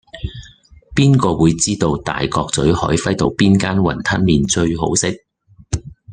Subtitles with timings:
[0.95, 5.15] 邊個會知道大角咀海輝道邊間雲吞麵最好食